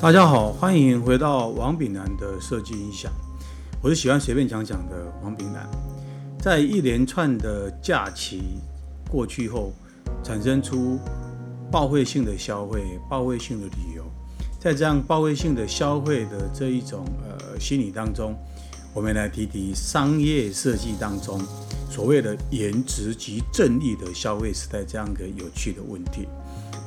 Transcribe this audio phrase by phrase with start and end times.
[0.00, 3.10] 大家好，欢迎回到王炳南的设计音响。
[3.82, 5.68] 我是喜欢随便讲讲的王炳南。
[6.40, 8.60] 在一连串的假期
[9.10, 9.72] 过去后，
[10.22, 11.00] 产生出
[11.68, 12.80] 报废性的消费、
[13.10, 14.04] 报废性的旅游。
[14.60, 18.36] 在这样报废性的消费的这一种呃心理当中，
[18.94, 21.42] 我们来提提商业设计当中
[21.90, 26.28] 所谓的颜值及正义的消费时代这样一个有趣的问题。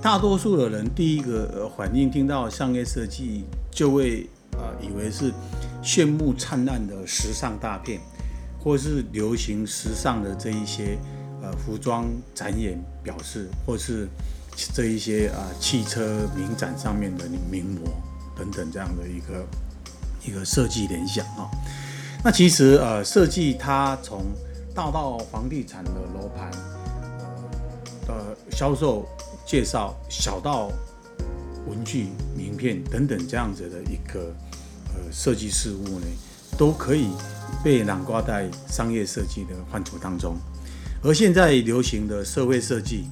[0.02, 5.32] 大多数的人第一个反应听到商业设计，就会啊以为是
[5.84, 8.02] 炫目灿烂的时尚大片，
[8.60, 10.98] 或是流行时尚的这一些
[11.44, 14.08] 呃服装展演表示，或是
[14.74, 17.82] 这一些啊汽车名展上面的名模
[18.36, 19.46] 等等这样的一个
[20.26, 21.48] 一个设计联想啊。
[22.24, 24.26] 那其实呃设计它从
[24.74, 26.50] 大到房地产的楼盘
[28.08, 29.08] 呃的销售。
[29.52, 30.72] 介绍小到
[31.68, 34.34] 文具、名片等等这样子的一个
[34.96, 36.06] 呃设计事物呢，
[36.58, 37.10] 都可以
[37.62, 40.38] 被囊括在商业设计的范畴当中。
[41.04, 43.08] 而现在流行的社会设计，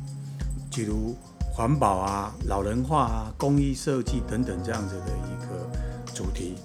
[0.74, 1.14] 比如
[1.52, 5.70] 环保啊、老人化啊、公益设计等等这样子的一个
[6.14, 6.56] 主题，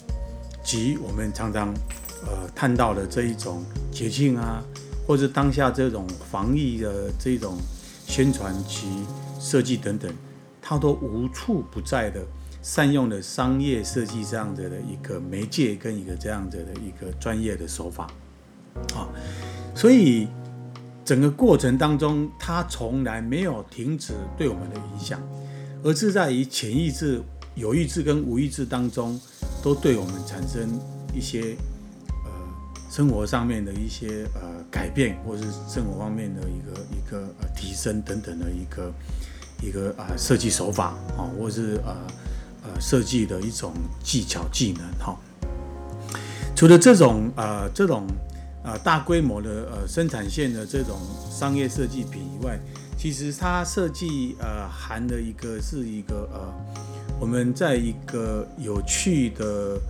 [0.63, 1.75] 及我们常常
[2.25, 4.63] 呃看到的这一种节庆啊，
[5.05, 7.59] 或者当下这种防疫的这种
[8.07, 9.03] 宣传及
[9.45, 10.11] 设计等等，
[10.63, 12.25] 它都无处不在的
[12.63, 18.07] 善用了商业设计这样子的一个媒介跟一个这样子的一个专业的手法，
[18.95, 19.07] 啊，
[19.75, 20.27] 所以
[21.05, 25.21] 整个过程当中，它从来没有停止对我们的影响，
[25.83, 27.21] 而是在于潜意识、
[27.55, 29.21] 有意识跟无意识当中，
[29.63, 30.67] 都对我们产生
[31.15, 31.55] 一些
[32.95, 38.93] 生活上面的一些呃改变，或是生活方面的一个一个呃提升等等的一个。
[39.63, 41.97] 一个啊设计手法啊，或是呃
[42.65, 45.17] 呃设计的一种技巧技能哈。
[46.55, 48.07] 除了这种呃这种
[48.63, 50.99] 呃大规模的呃生产线的这种
[51.31, 52.61] 商业设计品以外，
[52.99, 56.53] 其实它设计呃含的一个是一个呃
[57.19, 59.81] 我们在一个有趣的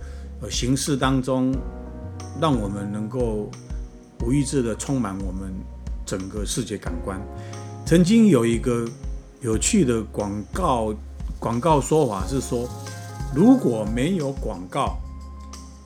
[0.41, 1.51] 呃形式当中，
[2.41, 3.49] 让我们能够
[4.23, 5.53] 无意识的充满我们
[6.05, 7.21] 整个视觉感官。
[7.85, 8.87] 曾经有一个。
[9.41, 10.91] 有趣的广告
[11.39, 12.67] 广告说法是说，
[13.35, 14.97] 如果没有广告，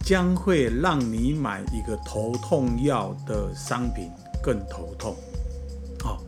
[0.06, 4.10] 将会让你买一个头痛药的商品
[4.42, 5.14] 更头痛。
[6.02, 6.24] 好，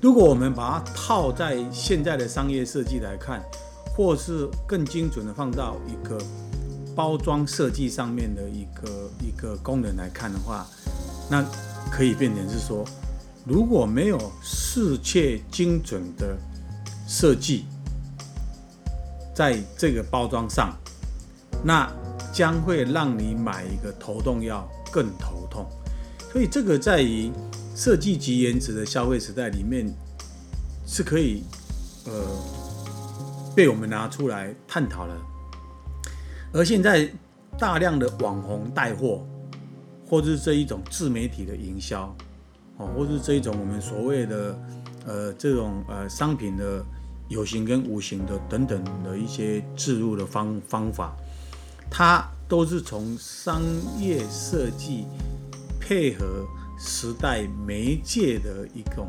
[0.00, 3.42] 如果我们把它套在现在的商业设计来看，
[3.96, 6.16] 或是更精准的放到一个
[6.98, 10.66] 包装设计上面的一个一个功能来看的话，
[11.30, 11.48] 那
[11.92, 12.84] 可以变成是说，
[13.46, 16.36] 如果没有适切精准的
[17.06, 17.66] 设计
[19.32, 20.76] 在这个包装上，
[21.62, 21.88] 那
[22.32, 25.64] 将会让你买一个头痛药更头痛。
[26.32, 27.30] 所以这个在于
[27.76, 29.88] 设计及颜值的消费时代里面
[30.84, 31.44] 是可以
[32.06, 32.12] 呃
[33.54, 35.14] 被我们拿出来探讨的。
[36.58, 37.08] 而现在
[37.56, 39.24] 大量的网红带货，
[40.04, 42.14] 或是这一种自媒体的营销，
[42.78, 44.58] 哦，或是这一种我们所谓的
[45.06, 46.84] 呃这种呃商品的。
[47.28, 51.14] 有形跟无形的等等的一些置入的方方法，
[51.90, 53.60] 它都是从商
[53.98, 55.04] 业设计
[55.78, 56.46] 配合
[56.78, 59.08] 时代媒介的一种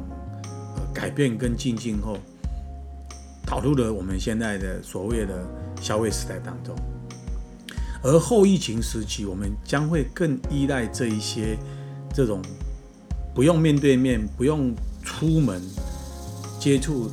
[0.76, 2.18] 呃改变跟进进后，
[3.46, 5.42] 导入了我们现在的所谓的
[5.82, 6.76] 消费时代当中。
[8.04, 11.58] 而后疫情时期，我们将会更依赖这一些
[12.14, 12.42] 这种
[13.34, 14.74] 不用面对面、不用
[15.04, 15.62] 出门
[16.60, 17.12] 接触。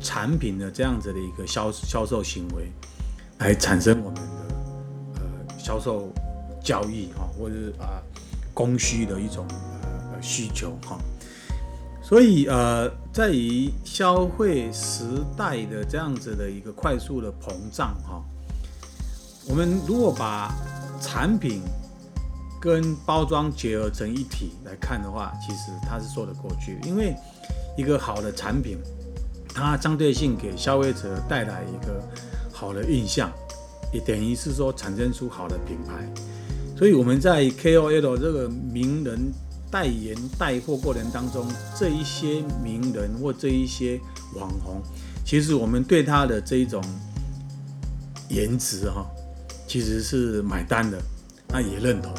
[0.00, 2.70] 产品的这样子的一个销销售行为，
[3.38, 4.22] 来产生我们的
[5.16, 6.12] 呃销售
[6.62, 8.00] 交易哈，或者是啊
[8.54, 10.96] 供需的一种呃需求哈。
[12.00, 15.04] 所以呃，在于消费时
[15.36, 18.22] 代的这样子的一个快速的膨胀哈，
[19.48, 20.54] 我们如果把
[21.00, 21.62] 产品
[22.60, 27.14] 跟包装结合成一体来看的话，其实它是说得过去，因为
[27.76, 28.78] 一个好的产品。
[29.54, 32.00] 它相对性给消费者带来一个
[32.52, 33.28] 好的印象，
[33.92, 36.08] 也等于是说产生出好的品牌。
[36.76, 39.32] 所以我们在 KOL 这个名人
[39.68, 41.44] 代言带货过程当中，
[41.76, 43.98] 这一些名人或这一些
[44.36, 44.80] 网红，
[45.24, 46.80] 其实我们对他的这一种
[48.28, 49.04] 颜值哈，
[49.68, 50.98] 其实是买单的，
[51.50, 52.12] 那也认同。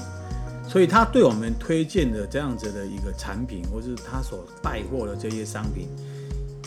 [0.68, 5.88] 所以他对我们推荐的这样子的一个产品，或是他所带货的这些商品。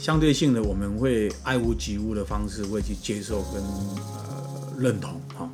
[0.00, 5.48] 相对性的，我们会爱屋及乌的方式会去接受跟呃认同哈。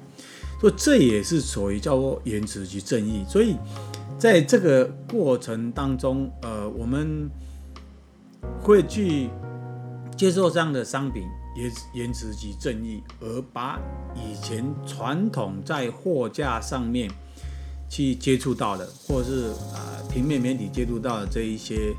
[0.58, 3.22] 所以这也是属于叫做颜值及正义。
[3.28, 3.56] 所以
[4.18, 7.28] 在这个过程当中，呃，我们
[8.62, 9.28] 会去
[10.16, 11.24] 接受这样的商品，
[11.56, 13.78] 颜颜值及正义，而把
[14.14, 17.10] 以前传统在货架上面
[17.88, 21.94] 去接触到的，或是啊平面媒体接触到的这一些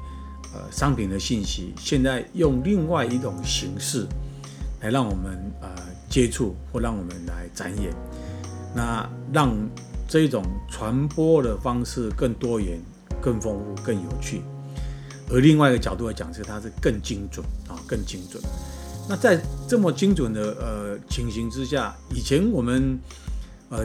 [0.53, 4.07] 呃商品的信息，现在用另外一种形式
[4.81, 5.69] 来让我们呃
[6.09, 7.93] 接触，或让我们来展演。
[8.75, 9.53] 那让
[10.07, 12.79] 这种传播的方式更多元、
[13.19, 14.41] 更丰富、更有趣。
[15.31, 18.41] 而另外一个角度来讲，是它是更精准啊，更精准。
[19.09, 22.99] 那在这么精准的呃情形之下，以前我们
[23.69, 23.83] 呃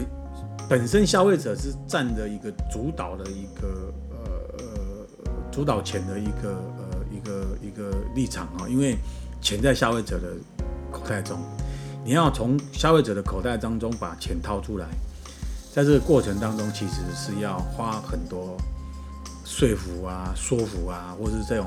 [0.68, 4.18] 本身消费者是占着一个主导的一个呃
[4.58, 8.98] 呃主导权的一个呃一个一个立场啊，因为
[9.40, 10.28] 钱在消费者的
[10.92, 11.38] 口袋中。
[12.04, 14.86] 你要从消费者的口袋当中把钱掏出来，
[15.72, 18.58] 在这个过程当中，其实是要花很多
[19.42, 21.66] 说服啊、说服啊，或是这种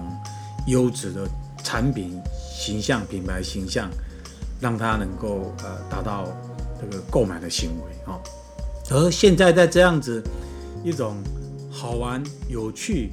[0.68, 1.28] 优质的
[1.64, 2.22] 产品
[2.58, 3.90] 形象、品牌形象，
[4.60, 6.28] 让他能够呃达到
[6.82, 8.20] 这个购买的行为啊。
[8.90, 10.24] 而现在在这样子
[10.84, 11.18] 一种
[11.72, 13.12] 好玩、有趣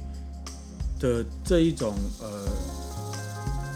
[0.99, 2.47] 的这一种呃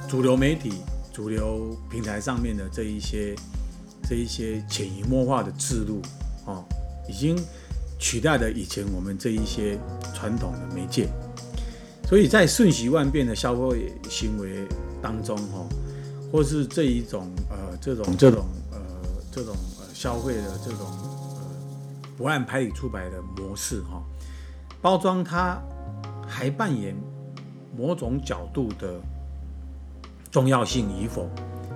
[0.07, 0.73] 主流媒体。
[1.11, 3.35] 主流平台上面的这一些、
[4.07, 6.01] 这一些潜移默化的制度，
[6.45, 6.63] 哦，
[7.09, 7.37] 已经
[7.99, 9.77] 取代了以前我们这一些
[10.13, 11.09] 传统的媒介。
[12.09, 14.67] 所以在瞬息万变的消费行为
[14.99, 15.63] 当中，哈，
[16.31, 18.79] 或是这一种呃这种这种呃
[19.31, 21.41] 这种呃消费的这种呃
[22.17, 24.03] 不按牌理出牌的模式，哈，
[24.81, 25.61] 包装它
[26.27, 26.95] 还扮演
[27.77, 28.99] 某种角度的。
[30.31, 31.27] 重要性与否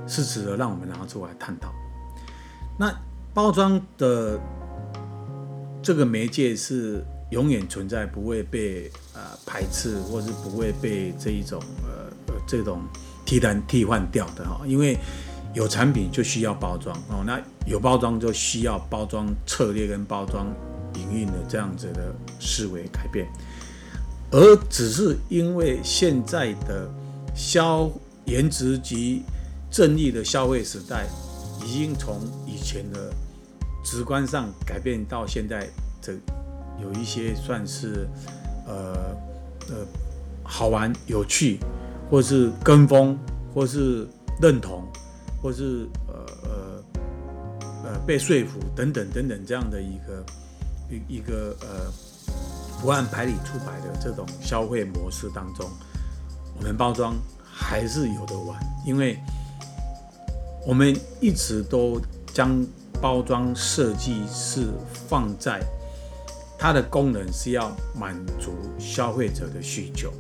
[0.06, 1.74] 是值得让我们拿出来探讨。
[2.78, 2.96] 那
[3.34, 4.40] 包装的
[5.82, 7.04] 这个媒介是
[7.34, 12.84] 永远存在，不会被呃排斥，或是不会被这一种呃呃这种
[13.26, 14.62] 替代替换掉的哈。
[14.68, 14.96] 因为
[15.56, 20.46] 有产品就需要包装哦，那有包装就需要包装策略跟包装
[20.94, 23.28] 营运的这样子的思维改变，
[24.30, 26.88] 而只是因为现在的
[27.36, 27.90] 消
[28.26, 29.24] 颜值及
[29.72, 31.08] 正义的消费时代，
[31.66, 33.12] 已经从以前的
[33.84, 35.68] 直观上改变到现在，
[36.00, 36.14] 这
[36.82, 38.08] 有一些算是
[38.68, 39.16] 呃
[39.70, 39.86] 呃
[40.44, 41.60] 好玩、有趣，
[42.10, 43.18] 或是跟风，
[43.54, 44.08] 或是
[44.42, 44.84] 认同，
[45.42, 46.84] 或是呃呃
[47.86, 50.26] 呃被说服等等等等这样的一个
[50.90, 51.92] 一一个呃
[52.82, 55.70] 不按牌理出牌的这种消费模式当中，
[56.58, 57.16] 我们包装。
[57.56, 59.16] 还是有的玩，因为
[60.66, 62.02] 我们一直都
[62.34, 62.66] 将
[63.00, 64.70] 包装设计是
[65.08, 65.62] 放在
[66.64, 70.14] 它的功能是要满足消费者的需求。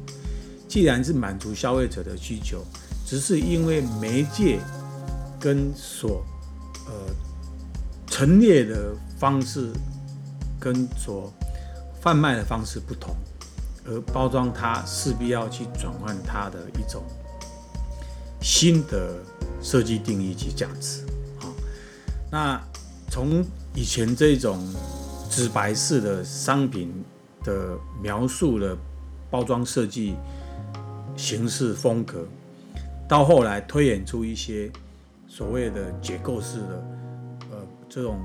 [0.68, 2.62] 既然是满足消费者的需求，
[3.06, 4.60] 只是因为媒介
[5.40, 6.22] 跟所
[6.86, 6.92] 呃
[8.08, 9.72] 陈列的方式
[10.60, 11.32] 跟所
[12.02, 13.16] 贩卖的方式不同，
[13.86, 17.02] 而包装它势必要去转换它的一种。
[18.42, 19.16] 新的
[19.62, 21.06] 设计定义及价值，
[21.40, 21.48] 好，
[22.30, 22.62] 那
[23.10, 23.42] 从
[23.74, 24.60] 以前这种
[25.36, 27.04] 纸白式的商品
[27.44, 28.78] 的描述的
[29.32, 30.16] 包装设计
[31.16, 32.28] 形式风格，
[33.08, 34.72] 到后来推演出一些
[35.28, 36.86] 所谓的结构式的，
[37.52, 37.58] 呃，
[37.90, 38.20] 这种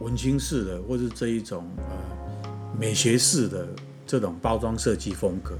[0.00, 3.66] 文青式的，或是这一种呃美学式的
[4.06, 5.54] 这种包装设计风格，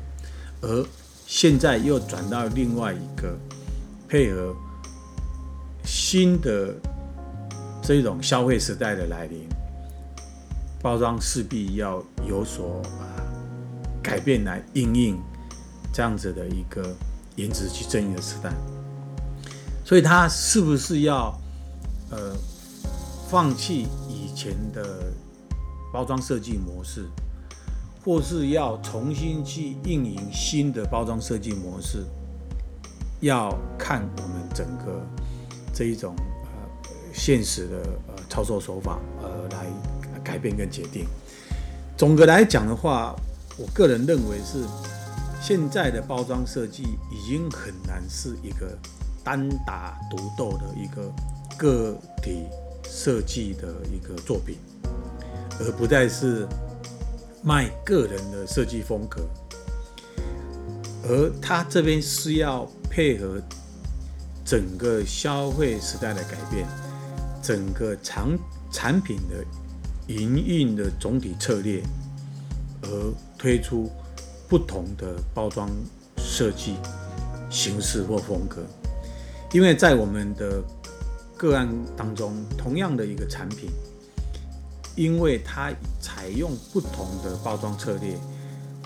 [0.61, 0.87] 而
[1.27, 3.35] 现在又转到另外一个。
[4.09, 4.55] 配合
[5.85, 6.73] 新的
[7.83, 9.45] 这种消费时代的来临，
[10.87, 13.19] 包装势必要有所啊
[14.01, 15.21] 改变来应应
[15.93, 16.95] 这样子的一个
[17.35, 18.53] 颜值去正义的时代，
[19.85, 21.37] 所以它是不是要
[22.13, 22.37] 呃
[23.29, 25.13] 放弃以前的
[25.93, 27.09] 包装设计模式，
[28.05, 32.07] 或是要重新去运营新的包装设计模式？
[33.19, 35.05] 要看我们整个
[35.75, 36.15] 这一种
[36.45, 37.77] 呃现实的
[38.07, 39.67] 呃操作手法呃来
[40.27, 41.07] 改变跟决定。
[41.97, 43.15] 总的来讲的话，
[43.57, 44.65] 我个人认为是
[45.41, 48.77] 现在的包装设计已经很难是一个
[49.23, 51.13] 单打独斗的一个
[51.57, 52.47] 个体
[52.83, 54.57] 设计的一个作品，
[55.61, 56.47] 而不再是
[57.45, 59.23] 卖个人的设计风格，
[61.05, 62.69] 而他这边是要。
[62.89, 63.39] 配合
[64.43, 66.67] 整个消费时代的改变，
[67.43, 68.27] 整个产
[68.73, 69.45] 产品的
[70.09, 71.83] 营运的总体策略，
[72.83, 73.91] 而推出
[74.49, 75.71] 不同的包装
[76.17, 76.77] 设计
[77.51, 78.65] 形式或风格。
[79.53, 80.63] 因为在我们的
[81.37, 83.71] 个案当中，同样的一个产品，
[84.95, 88.17] 因为它采用不同的包装策略，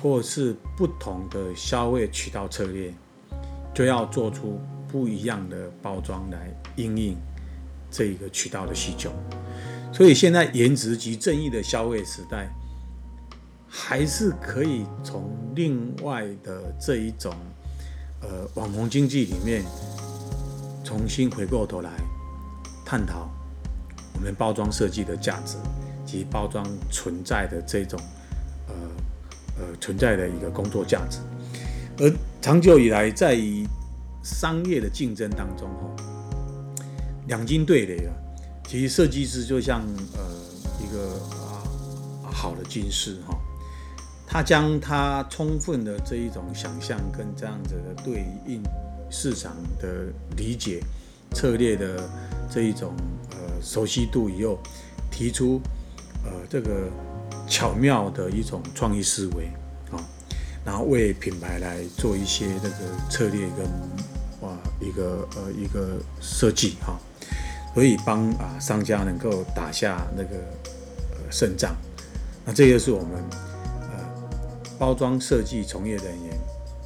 [0.02, 2.92] 或是不同的消费渠道策略，
[3.74, 7.16] 就要做出不一样的包装来应应
[7.90, 9.10] 这一个渠道的需求。
[9.92, 12.48] 所以现在颜值及正义的消费时代，
[13.68, 17.34] 还是可以从另外的这一种
[18.20, 19.64] 呃网红经济里面。
[20.82, 21.90] 重新回过头来
[22.84, 23.30] 探讨
[24.14, 25.56] 我们包装设计的价值
[26.04, 28.00] 及包装存在的这种
[28.66, 28.74] 呃
[29.60, 31.20] 呃存在的一个工作价值，
[31.98, 33.64] 而长久以来在于
[34.24, 36.84] 商业的竞争当中，哈，
[37.28, 38.12] 两军对垒啊，
[38.70, 39.80] 其实设计师就像
[40.14, 40.22] 呃
[40.80, 43.36] 一个啊好的军师哈，
[44.24, 48.62] 他将他充分的这一种想象跟这样子的对应。
[49.10, 50.80] 市场的理解、
[51.32, 52.08] 策略的
[52.48, 52.94] 这一种
[53.32, 54.56] 呃熟悉度以后，
[55.10, 55.60] 提出
[56.24, 56.88] 呃这个
[57.48, 59.46] 巧妙的一种创意思维
[59.90, 59.98] 啊，
[60.64, 63.66] 然后为品牌来做一些那个策略跟
[64.42, 66.96] 哇一个呃一个设计哈，
[67.80, 70.36] 可以帮啊商家能够打下那个
[71.12, 71.74] 呃胜仗。
[72.44, 73.10] 那这就是我们
[73.90, 74.04] 呃
[74.78, 76.38] 包装设计从业人员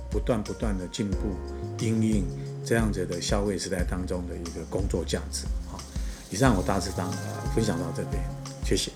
[0.08, 1.16] 不断不断的进步。
[1.80, 2.24] 应应
[2.64, 5.78] 这样子的消费时代当中的一个工作价值，好，
[6.30, 8.22] 以上我大致上呃分享到这边，
[8.64, 8.92] 谢谢。